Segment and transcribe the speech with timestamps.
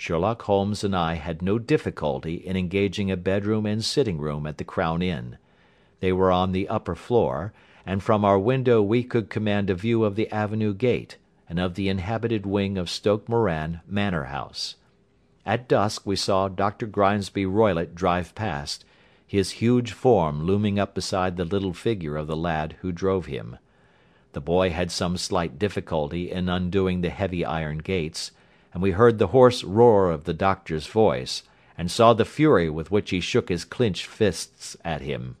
[0.00, 4.56] Sherlock Holmes and I had no difficulty in engaging a bedroom and sitting room at
[4.56, 5.36] the Crown Inn.
[6.00, 7.52] They were on the upper floor,
[7.84, 11.18] and from our window we could command a view of the avenue gate,
[11.50, 14.76] and of the inhabited wing of Stoke Moran manor house.
[15.44, 16.86] At dusk we saw Dr.
[16.86, 18.86] Grimesby Roylott drive past,
[19.26, 23.58] his huge form looming up beside the little figure of the lad who drove him.
[24.32, 28.32] The boy had some slight difficulty in undoing the heavy iron gates,
[28.72, 31.42] and we heard the hoarse roar of the doctor's voice,
[31.76, 35.36] and saw the fury with which he shook his clenched fists at him.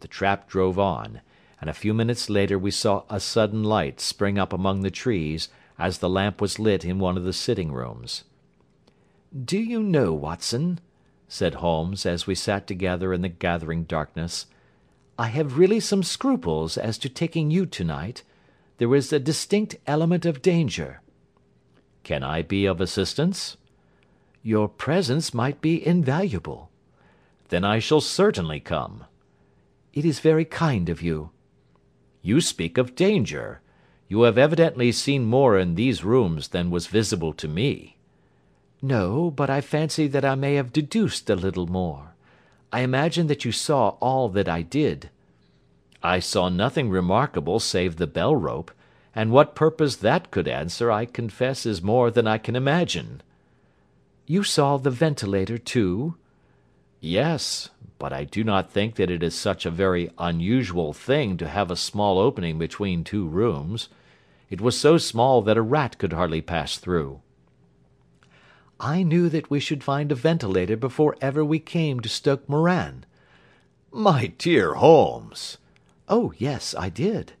[0.00, 1.20] The trap drove on,
[1.60, 5.48] and a few minutes later we saw a sudden light spring up among the trees
[5.78, 8.24] as the lamp was lit in one of the sitting rooms.
[9.44, 10.80] "Do you know, Watson,"
[11.28, 14.46] said Holmes, as we sat together in the gathering darkness,
[15.18, 18.22] "I have really some scruples as to taking you to night.
[18.78, 21.02] There is a distinct element of danger.
[22.10, 23.56] Can I be of assistance?
[24.42, 26.68] Your presence might be invaluable.
[27.50, 29.04] Then I shall certainly come.
[29.92, 31.30] It is very kind of you.
[32.20, 33.60] You speak of danger.
[34.08, 37.96] You have evidently seen more in these rooms than was visible to me.
[38.82, 42.16] No, but I fancy that I may have deduced a little more.
[42.72, 45.10] I imagine that you saw all that I did.
[46.02, 48.72] I saw nothing remarkable save the bell rope,
[49.14, 53.22] and what purpose that could answer I confess is more than I can imagine."
[54.26, 56.16] "You saw the ventilator too?"
[57.00, 61.48] "Yes, but I do not think that it is such a very unusual thing to
[61.48, 63.88] have a small opening between two rooms.
[64.48, 67.20] It was so small that a rat could hardly pass through."
[68.78, 73.04] "I knew that we should find a ventilator before ever we came to Stoke Moran."
[73.90, 75.58] "My dear Holmes!"
[76.08, 77.32] "Oh, yes, I did.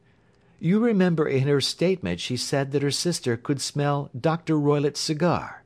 [0.62, 4.58] You remember in her statement she said that her sister could smell Dr.
[4.58, 5.64] Roylott's cigar.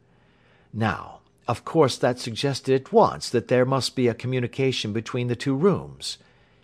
[0.73, 5.35] Now, of course that suggested at once that there must be a communication between the
[5.35, 6.19] two rooms.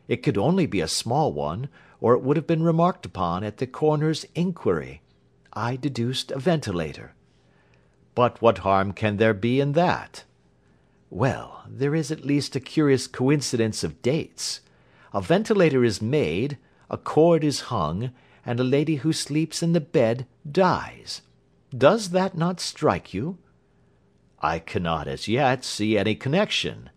[0.07, 1.69] It could only be a small one,
[2.01, 5.03] or it would have been remarked upon at the coroner's inquiry.
[5.53, 7.15] I deduced a ventilator."
[8.15, 10.23] "But what harm can there be in that?"
[11.11, 14.61] "Well, there is at least a curious coincidence of dates.
[15.13, 16.59] A ventilator is made
[16.91, 18.11] a cord is hung,
[18.45, 21.23] and a lady who sleeps in the bed dies.
[21.77, 23.39] Does that not strike you?"
[24.41, 26.91] "I cannot as yet see any connection."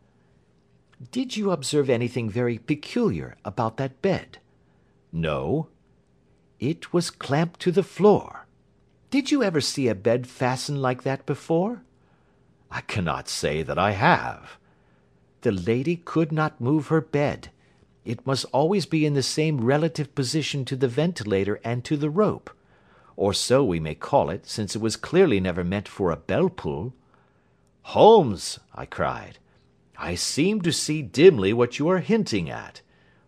[1.11, 4.39] "Did you observe anything very peculiar about that bed?"
[5.11, 5.67] "No."
[6.59, 8.47] "It was clamped to the floor.
[9.11, 11.83] Did you ever see a bed fastened like that before?"
[12.71, 14.57] "I cannot say that I have."
[15.41, 17.51] "The lady could not move her bed.
[18.05, 22.09] It must always be in the same relative position to the ventilator and to the
[22.09, 22.49] rope.
[23.15, 26.49] Or so we may call it, since it was clearly never meant for a bell
[26.49, 26.93] pull."
[27.83, 29.37] "Holmes," I cried,
[29.97, 32.81] "I seem to see dimly what you are hinting at.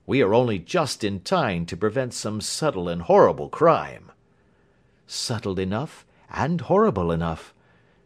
[0.05, 4.11] We are only just in time to prevent some subtle and horrible crime."
[5.07, 7.53] "Subtle enough, and horrible enough.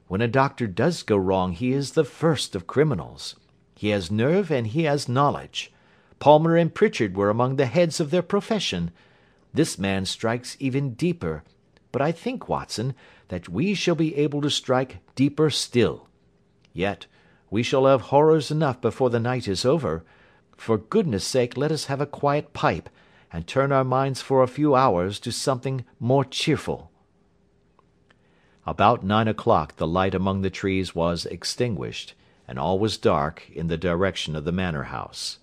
[0.07, 3.35] When a doctor does go wrong he is the first of criminals.
[3.75, 5.71] He has nerve and he has knowledge.
[6.19, 8.91] Palmer and Pritchard were among the heads of their profession.
[9.53, 11.43] This man strikes even deeper,
[11.91, 12.93] but I think, Watson,
[13.29, 16.07] that we shall be able to strike deeper still.
[16.73, 17.07] Yet,
[17.49, 20.03] we shall have horrors enough before the night is over.
[20.55, 22.89] For goodness' sake let us have a quiet pipe,
[23.31, 26.91] and turn our minds for a few hours to something more cheerful."
[28.67, 32.13] About nine o'clock the light among the trees was extinguished,
[32.47, 35.38] and all was dark in the direction of the manor house.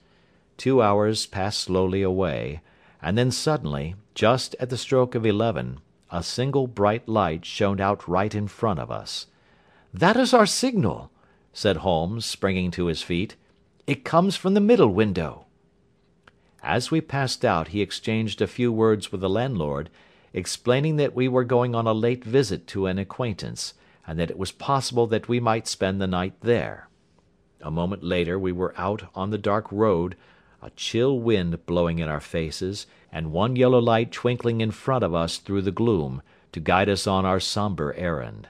[0.56, 2.62] Two hours passed slowly away,
[3.02, 5.80] and then suddenly, just at the stroke of eleven,
[6.10, 9.26] a single bright light shone out right in front of us.
[9.92, 11.10] "That is our signal,"
[11.52, 13.36] said Holmes, springing to his feet.
[13.86, 15.44] "It comes from the middle window."
[16.62, 19.90] As we passed out he exchanged a few words with the landlord,
[20.32, 23.74] explaining that we were going on a late visit to an acquaintance,
[24.06, 26.88] and that it was possible that we might spend the night there.
[27.60, 30.16] A moment later we were out on the dark road
[30.62, 35.14] a chill wind blowing in our faces, and one yellow light twinkling in front of
[35.14, 36.22] us through the gloom,
[36.52, 38.48] to guide us on our sombre errand.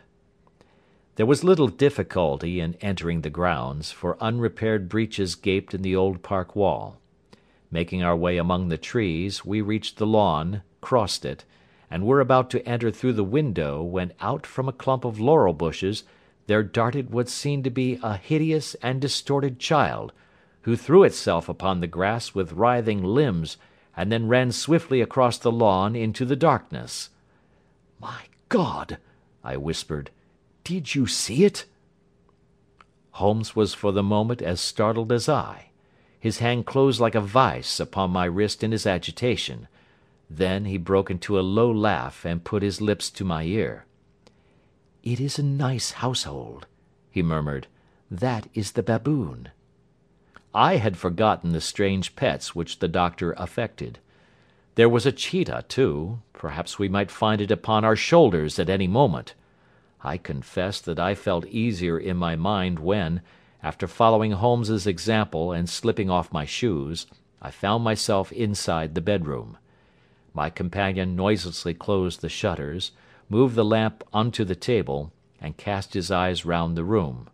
[1.17, 6.23] There was little difficulty in entering the grounds, for unrepaired breaches gaped in the old
[6.23, 6.99] park wall.
[7.71, 11.45] Making our way among the trees, we reached the lawn, crossed it,
[11.91, 15.55] and were about to enter through the window when out from a clump of laurel
[15.55, 16.05] bushes
[16.47, 20.13] there darted what seemed to be a hideous and distorted child,
[20.67, 23.57] who threw itself upon the grass with writhing limbs,
[23.97, 27.11] and then ran swiftly across the lawn into the darkness.
[28.01, 28.99] "My God!"
[29.45, 30.11] I whispered.
[30.65, 31.67] "Did you see it?"
[33.13, 35.71] Holmes was for the moment as startled as I.
[36.19, 39.69] His hand closed like a vice upon my wrist in his agitation.
[40.29, 43.87] Then he broke into a low laugh and put his lips to my ear.
[45.05, 46.67] "It is a nice household,"
[47.09, 47.69] he murmured.
[48.11, 49.51] "That is the baboon."
[50.59, 53.99] I had forgotten the strange pets which the doctor affected.
[54.77, 58.87] There was a cheetah, too; perhaps we might find it upon our shoulders at any
[58.87, 59.35] moment.
[60.03, 63.21] I confess that I felt easier in my mind when,
[63.63, 67.07] after following Holmes's example and slipping off my shoes,
[67.43, 69.59] I found myself inside the bedroom.
[70.33, 72.93] My companion noiselessly closed the shutters,
[73.29, 77.29] moved the lamp onto the table, and cast his eyes round the room.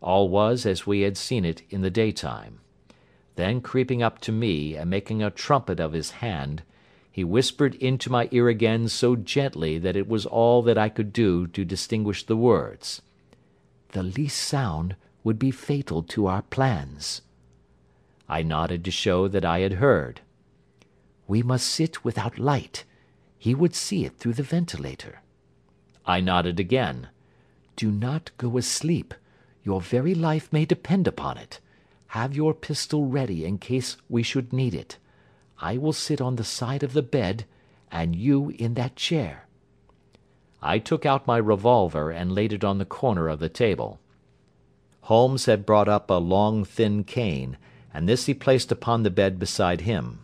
[0.00, 2.60] All was as we had seen it in the daytime.
[3.36, 6.62] Then creeping up to me and making a trumpet of his hand,
[7.10, 11.12] he whispered into my ear again so gently that it was all that I could
[11.12, 13.02] do to distinguish the words.
[13.88, 17.22] "The least sound would be fatal to our plans."
[18.28, 20.20] I nodded to show that I had heard.
[21.26, 22.84] "We must sit without light.
[23.38, 25.20] He would see it through the ventilator."
[26.06, 27.08] I nodded again.
[27.76, 29.14] "Do not go asleep.
[29.62, 31.60] Your very life may depend upon it.
[32.08, 34.98] Have your pistol ready in case we should need it.
[35.58, 37.44] I will sit on the side of the bed,
[37.90, 39.46] and you in that chair."
[40.62, 44.00] I took out my revolver and laid it on the corner of the table.
[45.02, 47.56] Holmes had brought up a long thin cane,
[47.92, 50.20] and this he placed upon the bed beside him.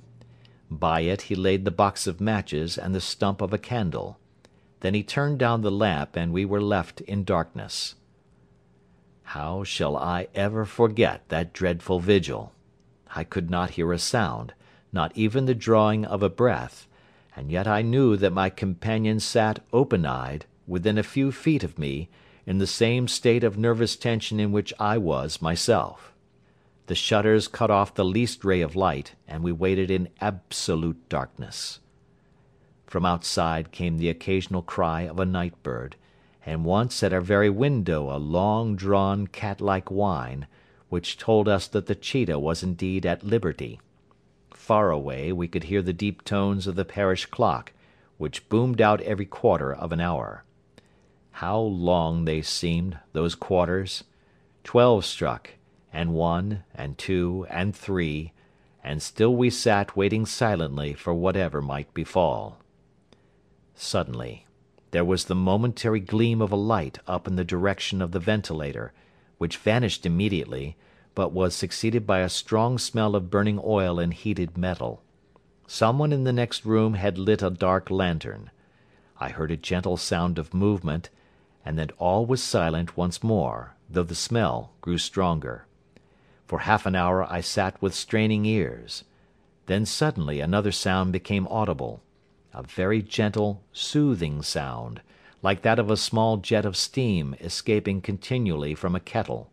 [0.70, 4.18] By it he laid the box of matches and the stump of a candle.
[4.80, 7.94] Then he turned down the lamp and we were left in darkness.
[9.30, 12.52] How shall I ever forget that dreadful vigil?
[13.14, 14.54] I could not hear a sound
[14.92, 16.88] not even the drawing of a breath,
[17.36, 21.78] and yet I knew that my companion sat open eyed, within a few feet of
[21.78, 22.08] me,
[22.46, 26.14] in the same state of nervous tension in which I was myself.
[26.86, 31.80] The shutters cut off the least ray of light, and we waited in absolute darkness.
[32.86, 35.96] From outside came the occasional cry of a night bird,
[36.46, 40.46] and once at our very window a long drawn cat like whine,
[40.88, 43.80] which told us that the cheetah was indeed at liberty.
[44.54, 47.72] Far away we could hear the deep tones of the parish clock,
[48.16, 50.44] which boomed out every quarter of an hour.
[51.32, 54.04] How long they seemed, those quarters!
[54.62, 55.50] Twelve struck,
[55.92, 58.32] and one, and two, and three,
[58.82, 62.58] and still we sat waiting silently for whatever might befall.
[63.74, 64.45] Suddenly
[64.96, 68.94] there was the momentary gleam of a light up in the direction of the ventilator,
[69.36, 70.74] which vanished immediately,
[71.14, 75.02] but was succeeded by a strong smell of burning oil and heated metal.
[75.66, 78.50] Someone in the next room had lit a dark lantern.
[79.20, 81.10] I heard a gentle sound of movement,
[81.62, 85.66] and then all was silent once more, though the smell grew stronger.
[86.46, 89.04] For half an hour I sat with straining ears.
[89.66, 92.00] Then suddenly another sound became audible
[92.56, 95.02] a very gentle, soothing sound,
[95.42, 99.50] like that of a small jet of steam escaping continually from a kettle.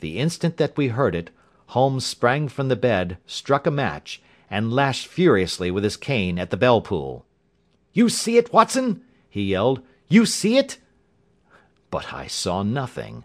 [0.00, 1.30] The instant that we heard it,
[1.66, 4.20] Holmes sprang from the bed, struck a match,
[4.50, 7.24] and lashed furiously with his cane at the bell pull.
[7.92, 9.80] "You see it, Watson?" he yelled.
[10.08, 10.78] "You see it?"
[11.88, 13.22] But I saw nothing.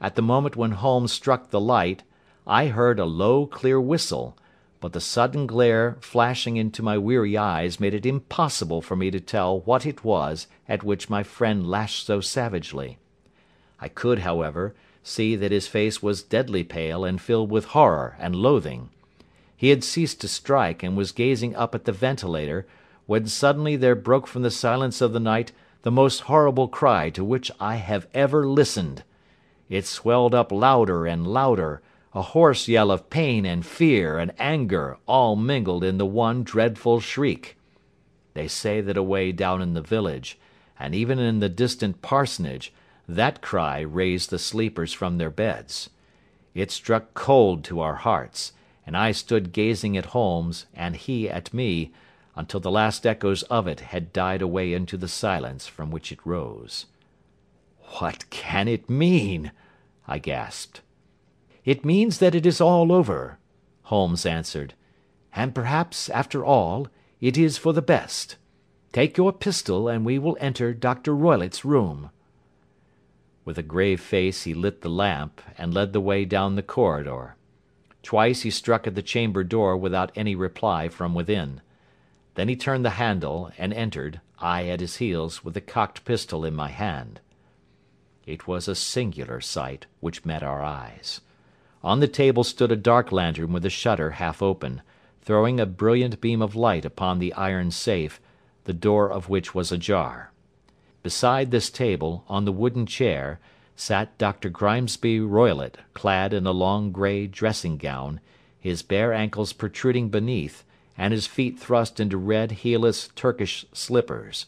[0.00, 2.02] At the moment when Holmes struck the light,
[2.46, 4.38] I heard a low, clear whistle,
[4.82, 9.20] but the sudden glare flashing into my weary eyes made it impossible for me to
[9.20, 12.98] tell what it was at which my friend lashed so savagely.
[13.80, 14.74] I could, however
[15.04, 18.90] see that his face was deadly pale and filled with horror and loathing.
[19.56, 22.66] He had ceased to strike and was gazing up at the ventilator,
[23.06, 27.24] when suddenly there broke from the silence of the night the most horrible cry to
[27.24, 29.04] which I have ever listened.
[29.68, 31.82] It swelled up louder and louder,
[32.14, 37.00] a hoarse yell of pain and fear and anger all mingled in the one dreadful
[37.00, 37.56] shriek.
[38.34, 40.38] They say that away down in the village,
[40.78, 42.72] and even in the distant parsonage,
[43.08, 45.90] that cry raised the sleepers from their beds.
[46.54, 48.52] It struck cold to our hearts,
[48.86, 51.92] and I stood gazing at Holmes, and he at me,
[52.36, 56.24] until the last echoes of it had died away into the silence from which it
[56.24, 56.86] rose.
[57.98, 59.52] "What can it mean?"
[60.06, 60.82] I gasped.
[61.64, 63.38] "It means that it is all over,"
[63.84, 64.74] Holmes answered.
[65.34, 66.88] "And perhaps, after all,
[67.20, 68.36] it is for the best.
[68.92, 71.14] Take your pistol and we will enter Dr.
[71.14, 72.10] Roylott's room.
[73.44, 77.36] With a grave face he lit the lamp, and led the way down the corridor.
[78.02, 81.60] Twice he struck at the chamber door without any reply from within.
[82.34, 86.44] Then he turned the handle, and entered, I at his heels, with the cocked pistol
[86.44, 87.20] in my hand.
[88.26, 91.20] It was a singular sight which met our eyes.
[91.84, 94.82] On the table stood a dark lantern with the shutter half open,
[95.20, 98.20] throwing a brilliant beam of light upon the iron safe,
[98.64, 100.30] the door of which was ajar.
[101.02, 103.40] Beside this table, on the wooden chair,
[103.74, 104.48] sat Dr.
[104.48, 108.20] Grimesby Roylott clad in a long grey dressing gown,
[108.60, 110.64] his bare ankles protruding beneath,
[110.96, 114.46] and his feet thrust into red heelless Turkish slippers.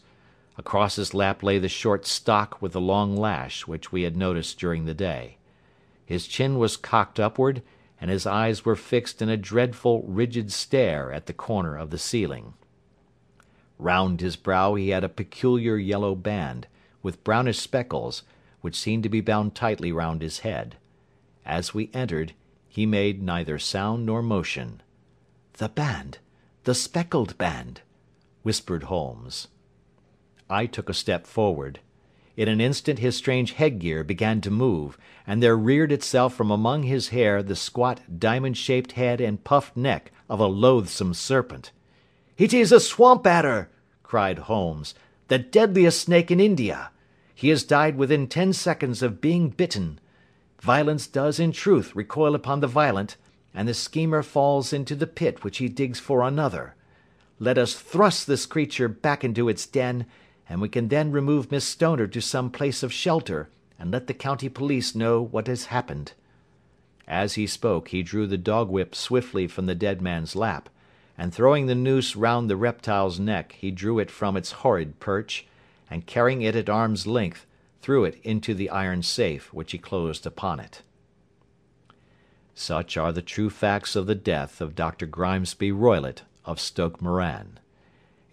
[0.56, 4.60] Across his lap lay the short stock with the long lash which we had noticed
[4.60, 5.38] during the day.
[6.06, 7.62] His chin was cocked upward,
[8.00, 11.99] and his eyes were fixed in a dreadful, rigid stare at the corner of the
[11.99, 12.54] ceiling.
[13.78, 16.66] Round his brow he had a peculiar yellow band,
[17.02, 18.23] with brownish speckles,
[18.61, 20.76] which seemed to be bound tightly round his head.
[21.44, 22.32] As we entered,
[22.68, 24.82] he made neither sound nor motion.
[25.54, 26.18] "The band!
[26.64, 27.82] The speckled band!"
[28.42, 29.49] whispered Holmes.
[30.50, 31.80] I took a step forward.
[32.36, 36.82] In an instant his strange headgear began to move, and there reared itself from among
[36.82, 41.70] his hair the squat diamond shaped head and puffed neck of a loathsome serpent.
[42.36, 43.70] "It is a swamp adder!"
[44.02, 44.94] cried Holmes.
[45.28, 46.90] "The deadliest snake in India.
[47.34, 50.00] He has died within ten seconds of being bitten.
[50.60, 53.16] Violence does in truth recoil upon the violent,
[53.54, 56.74] and the schemer falls into the pit which he digs for another.
[57.38, 60.06] Let us thrust this creature back into its den,
[60.48, 63.48] and we can then remove Miss Stoner to some place of shelter,
[63.78, 66.12] and let the county police know what has happened."
[67.06, 70.68] As he spoke he drew the dog whip swiftly from the dead man's lap,
[71.16, 75.46] and throwing the noose round the reptile's neck he drew it from its horrid perch,
[75.90, 77.46] and carrying it at arm's length,
[77.80, 80.82] threw it into the iron safe, which he closed upon it.
[82.54, 85.06] Such are the true facts of the death of Dr.
[85.06, 87.58] Grimesby Roylott of Stoke Moran.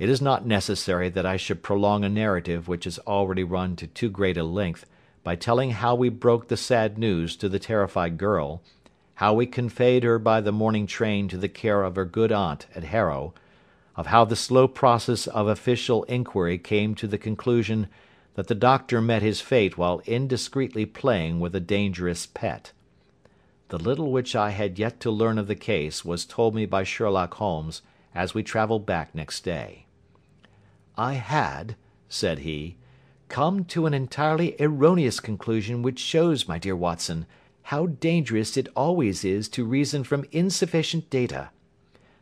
[0.01, 3.85] It is not necessary that I should prolong a narrative which has already run to
[3.85, 4.87] too great a length
[5.23, 8.63] by telling how we broke the sad news to the terrified girl,
[9.13, 12.65] how we conveyed her by the morning train to the care of her good aunt
[12.73, 13.35] at Harrow,
[13.95, 17.87] of how the slow process of official inquiry came to the conclusion
[18.33, 22.71] that the doctor met his fate while indiscreetly playing with a dangerous pet.
[23.67, 26.83] The little which I had yet to learn of the case was told me by
[26.83, 27.83] Sherlock Holmes
[28.15, 29.85] as we travelled back next day.
[30.97, 31.75] "I had,"
[32.09, 32.75] said he,
[33.29, 37.25] "come to an entirely erroneous conclusion which shows, my dear Watson,
[37.63, 41.51] how dangerous it always is to reason from insufficient data.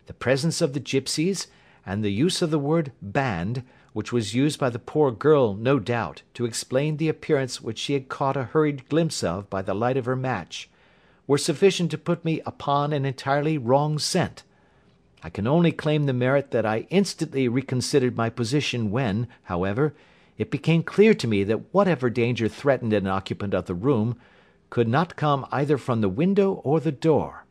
[0.05, 1.47] The presence of the gipsies,
[1.85, 5.79] and the use of the word band, which was used by the poor girl, no
[5.79, 9.73] doubt, to explain the appearance which she had caught a hurried glimpse of by the
[9.73, 10.69] light of her match,
[11.25, 14.43] were sufficient to put me upon an entirely wrong scent.
[15.21, 19.93] I can only claim the merit that I instantly reconsidered my position when, however,
[20.37, 24.17] it became clear to me that whatever danger threatened an occupant of the room
[24.69, 27.45] could not come either from the window or the door.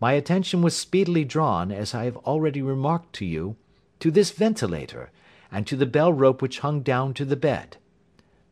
[0.00, 3.56] My attention was speedily drawn, as I have already remarked to you,
[4.00, 5.10] to this ventilator,
[5.50, 7.76] and to the bell rope which hung down to the bed.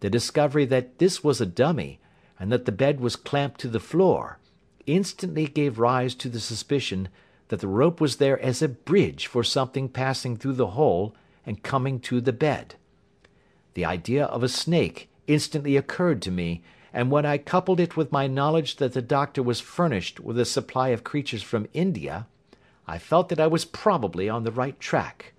[0.01, 2.01] The discovery that this was a dummy,
[2.39, 4.39] and that the bed was clamped to the floor,
[4.87, 7.09] instantly gave rise to the suspicion
[7.55, 11.15] that the rope was there as a bridge for something passing through the hole
[11.47, 12.75] and coming to the bed.
[13.75, 18.11] The idea of a snake instantly occurred to me, and when I coupled it with
[18.11, 22.27] my knowledge that the doctor was furnished with a supply of creatures from India,
[22.89, 25.33] I felt that I was probably on the right track.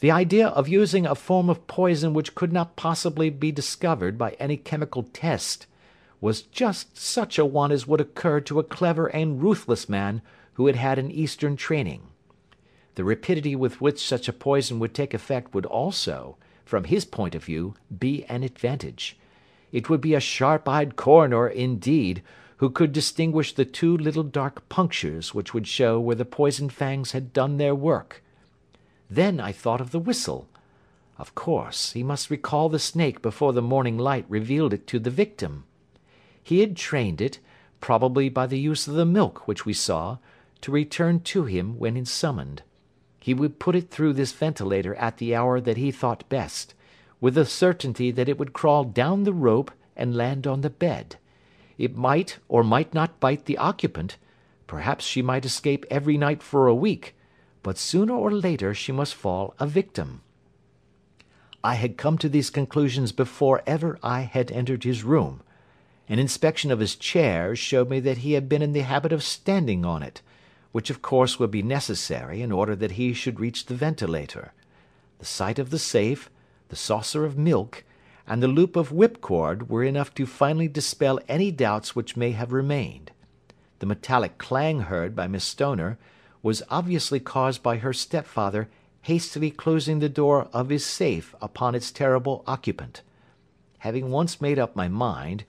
[0.00, 4.32] The idea of using a form of poison which could not possibly be discovered by
[4.40, 5.68] any chemical test
[6.20, 10.22] was just such a one as would occur to a clever and ruthless man
[10.56, 12.00] who had had an Eastern training.
[12.94, 17.34] The rapidity with which such a poison would take effect would also, from his point
[17.34, 19.18] of view, be an advantage.
[19.70, 22.22] It would be a sharp eyed coroner, indeed,
[22.56, 27.12] who could distinguish the two little dark punctures which would show where the poisoned fangs
[27.12, 28.22] had done their work.
[29.10, 30.48] Then I thought of the whistle.
[31.18, 35.10] Of course, he must recall the snake before the morning light revealed it to the
[35.10, 35.64] victim.
[36.42, 37.40] He had trained it,
[37.82, 40.16] probably by the use of the milk which we saw,
[40.66, 42.60] to return to him when summoned.
[43.20, 46.74] He would put it through this ventilator at the hour that he thought best,
[47.20, 51.18] with the certainty that it would crawl down the rope and land on the bed.
[51.78, 54.16] It might or might not bite the occupant,
[54.66, 57.14] perhaps she might escape every night for a week,
[57.62, 60.20] but sooner or later she must fall a victim.
[61.62, 65.44] I had come to these conclusions before ever I had entered his room.
[66.08, 69.22] An inspection of his chair showed me that he had been in the habit of
[69.22, 70.22] standing on it,
[70.76, 74.52] which of course would be necessary in order that he should reach the ventilator.
[75.18, 76.28] The sight of the safe,
[76.68, 77.82] the saucer of milk,
[78.26, 82.52] and the loop of whipcord were enough to finally dispel any doubts which may have
[82.52, 83.10] remained.
[83.78, 85.96] The metallic clang heard by Miss Stoner
[86.42, 88.68] was obviously caused by her stepfather
[89.00, 93.00] hastily closing the door of his safe upon its terrible occupant.
[93.78, 95.44] Having once made up my mind,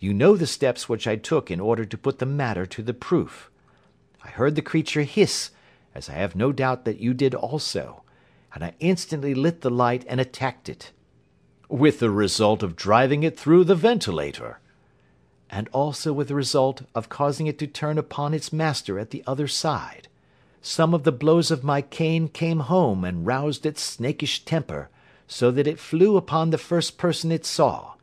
[0.00, 2.92] you know the steps which I took in order to put the matter to the
[2.92, 3.48] proof.
[4.24, 5.50] I heard the creature hiss,
[5.94, 8.02] as I have no doubt that you did also,
[8.54, 10.92] and I instantly lit the light and attacked it.
[11.68, 14.60] With the result of driving it through the ventilator.
[15.50, 19.24] And also with the result of causing it to turn upon its master at the
[19.26, 20.08] other side.
[20.60, 24.88] Some of the blows of my cane came home and roused its snakish temper,
[25.26, 27.94] so that it flew upon the first person it saw.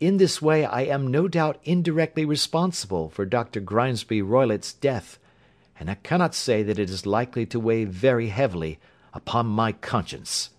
[0.00, 3.60] In this way I am no doubt indirectly responsible for Dr.
[3.60, 5.18] Grimesby Roylott's death,
[5.80, 8.78] and I cannot say that it is likely to weigh very heavily
[9.14, 10.50] upon my conscience.